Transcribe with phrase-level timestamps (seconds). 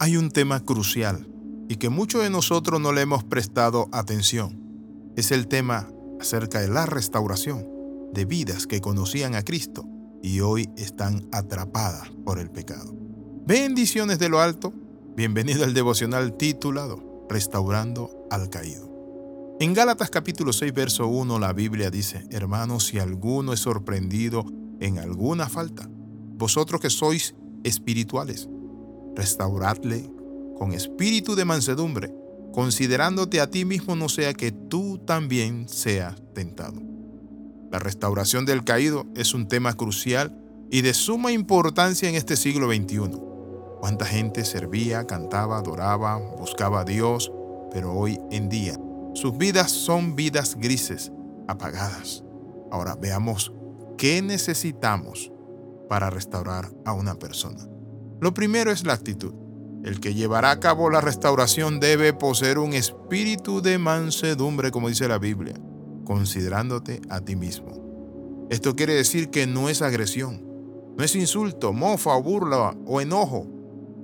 [0.00, 1.26] Hay un tema crucial
[1.68, 4.60] y que muchos de nosotros no le hemos prestado atención.
[5.16, 5.88] Es el tema
[6.20, 7.64] acerca de la restauración
[8.12, 9.86] de vidas que conocían a Cristo
[10.20, 12.92] y hoy están atrapadas por el pecado.
[13.46, 14.72] Bendiciones de lo alto,
[15.16, 18.90] bienvenido al devocional titulado Restaurando al Caído.
[19.60, 24.44] En Gálatas capítulo 6, verso 1, la Biblia dice, Hermanos, si alguno es sorprendido
[24.80, 28.48] en alguna falta, vosotros que sois espirituales,
[29.14, 30.10] restauradle
[30.58, 32.14] con espíritu de mansedumbre,
[32.52, 36.80] considerándote a ti mismo no sea que tú también seas tentado.
[37.70, 40.38] La restauración del caído es un tema crucial
[40.70, 43.20] y de suma importancia en este siglo XXI.
[43.80, 47.32] Cuánta gente servía, cantaba, adoraba, buscaba a Dios,
[47.72, 48.78] pero hoy en día
[49.14, 51.12] sus vidas son vidas grises,
[51.48, 52.24] apagadas.
[52.70, 53.52] Ahora veamos
[53.96, 55.30] qué necesitamos
[55.88, 57.73] para restaurar a una persona.
[58.24, 59.34] Lo primero es la actitud.
[59.84, 65.06] El que llevará a cabo la restauración debe poseer un espíritu de mansedumbre, como dice
[65.08, 65.52] la Biblia,
[66.06, 68.46] considerándote a ti mismo.
[68.48, 70.42] Esto quiere decir que no es agresión,
[70.96, 73.46] no es insulto, mofa burla o enojo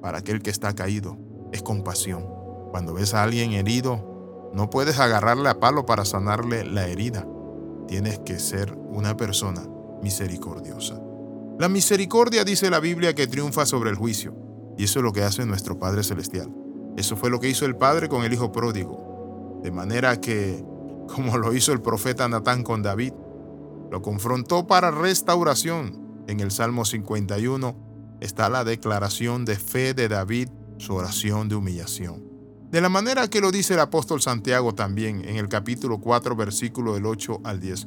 [0.00, 1.18] para aquel que está caído,
[1.50, 2.24] es compasión.
[2.70, 7.26] Cuando ves a alguien herido, no puedes agarrarle a palo para sanarle la herida.
[7.88, 9.66] Tienes que ser una persona
[10.04, 11.00] misericordiosa.
[11.56, 14.34] La misericordia dice la Biblia que triunfa sobre el juicio,
[14.76, 16.52] y eso es lo que hace nuestro Padre Celestial.
[16.96, 19.60] Eso fue lo que hizo el Padre con el Hijo pródigo.
[19.62, 20.64] De manera que,
[21.14, 23.12] como lo hizo el profeta Natán con David,
[23.92, 26.24] lo confrontó para restauración.
[26.26, 32.24] En el Salmo 51 está la declaración de fe de David, su oración de humillación.
[32.72, 36.94] De la manera que lo dice el apóstol Santiago también en el capítulo 4, versículo
[36.94, 37.86] del 8 al 10.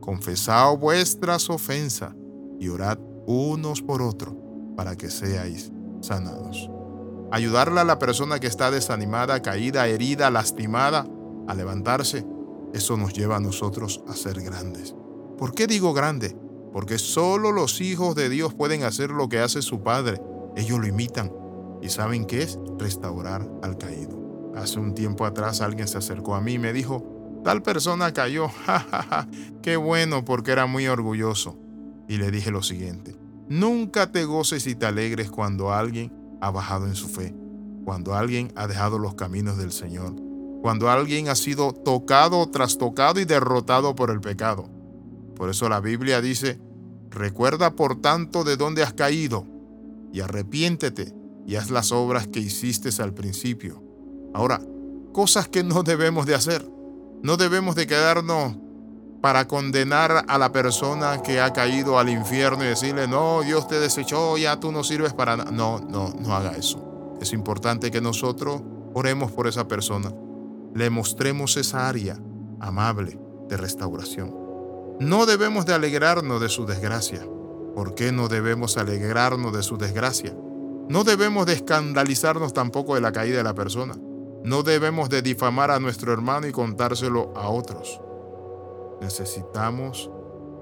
[0.00, 2.14] Confesad vuestras ofensas
[2.62, 2.96] y orad
[3.26, 4.34] unos por otros
[4.76, 6.70] para que seáis sanados.
[7.32, 11.04] Ayudarle a la persona que está desanimada, caída, herida, lastimada,
[11.48, 12.24] a levantarse,
[12.72, 14.94] eso nos lleva a nosotros a ser grandes.
[15.38, 16.36] ¿Por qué digo grande?
[16.72, 20.22] Porque solo los hijos de Dios pueden hacer lo que hace su Padre.
[20.56, 21.32] Ellos lo imitan.
[21.82, 22.60] ¿Y saben qué es?
[22.78, 24.52] Restaurar al caído.
[24.54, 28.48] Hace un tiempo atrás alguien se acercó a mí y me dijo, tal persona cayó,
[28.66, 29.26] jajaja,
[29.62, 31.61] qué bueno porque era muy orgulloso
[32.08, 33.16] y le dije lo siguiente,
[33.48, 37.34] nunca te goces y te alegres cuando alguien ha bajado en su fe,
[37.84, 40.14] cuando alguien ha dejado los caminos del Señor,
[40.62, 44.68] cuando alguien ha sido tocado, trastocado y derrotado por el pecado.
[45.36, 46.60] Por eso la Biblia dice,
[47.10, 49.46] recuerda por tanto de dónde has caído
[50.12, 51.14] y arrepiéntete
[51.46, 53.82] y haz las obras que hiciste al principio.
[54.34, 54.60] Ahora,
[55.12, 56.68] cosas que no debemos de hacer.
[57.22, 58.56] No debemos de quedarnos
[59.22, 63.78] para condenar a la persona que ha caído al infierno y decirle, no, Dios te
[63.78, 65.52] desechó, ya tú no sirves para nada.
[65.52, 67.16] No, no, no haga eso.
[67.20, 68.62] Es importante que nosotros
[68.94, 70.12] oremos por esa persona,
[70.74, 72.18] le mostremos esa área
[72.60, 73.16] amable
[73.48, 74.34] de restauración.
[74.98, 77.24] No debemos de alegrarnos de su desgracia.
[77.76, 80.34] ¿Por qué no debemos alegrarnos de su desgracia?
[80.88, 83.94] No debemos de escandalizarnos tampoco de la caída de la persona.
[84.44, 88.01] No debemos de difamar a nuestro hermano y contárselo a otros.
[89.02, 90.08] Necesitamos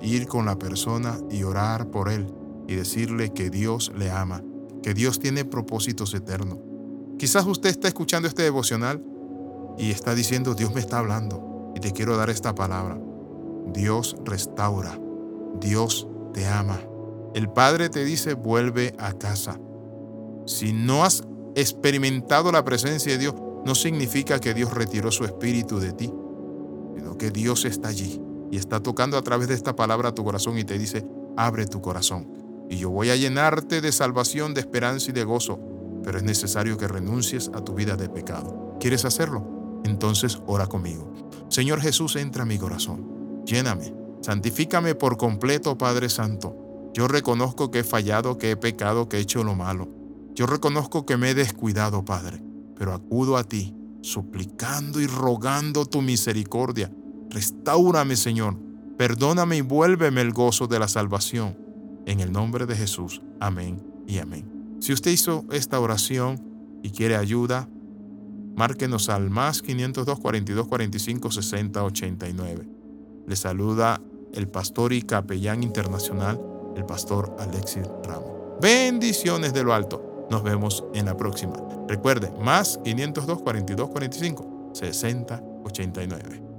[0.00, 2.26] ir con la persona y orar por él
[2.66, 4.42] y decirle que Dios le ama,
[4.82, 6.58] que Dios tiene propósitos eternos.
[7.18, 9.04] Quizás usted está escuchando este devocional
[9.76, 12.98] y está diciendo, Dios me está hablando y te quiero dar esta palabra.
[13.74, 14.98] Dios restaura,
[15.60, 16.80] Dios te ama.
[17.34, 19.60] El Padre te dice, vuelve a casa.
[20.46, 21.24] Si no has
[21.54, 23.34] experimentado la presencia de Dios,
[23.66, 26.10] no significa que Dios retiró su espíritu de ti,
[26.96, 28.18] sino que Dios está allí
[28.50, 31.06] y está tocando a través de esta palabra tu corazón y te dice,
[31.36, 32.28] abre tu corazón.
[32.68, 35.60] Y yo voy a llenarte de salvación, de esperanza y de gozo,
[36.02, 38.76] pero es necesario que renuncies a tu vida de pecado.
[38.80, 39.80] ¿Quieres hacerlo?
[39.84, 41.12] Entonces ora conmigo.
[41.48, 43.42] Señor Jesús, entra a mi corazón.
[43.44, 43.94] Lléname.
[44.22, 46.90] Santifícame por completo, Padre Santo.
[46.92, 49.88] Yo reconozco que he fallado, que he pecado, que he hecho lo malo.
[50.34, 52.42] Yo reconozco que me he descuidado, Padre,
[52.76, 56.90] pero acudo a ti, suplicando y rogando tu misericordia
[57.30, 58.56] Restaurame, Señor.
[58.98, 61.56] Perdóname y vuélveme el gozo de la salvación.
[62.06, 63.22] En el nombre de Jesús.
[63.40, 64.76] Amén y amén.
[64.80, 66.42] Si usted hizo esta oración
[66.82, 67.68] y quiere ayuda,
[68.56, 72.68] márquenos al más 502 42 45 60 89.
[73.26, 74.00] Le saluda
[74.34, 76.40] el pastor y capellán internacional,
[76.76, 78.30] el pastor Alexis Ramos.
[78.60, 80.26] Bendiciones de lo alto.
[80.30, 81.54] Nos vemos en la próxima.
[81.88, 86.49] Recuerde, más 502 42 45 60 89.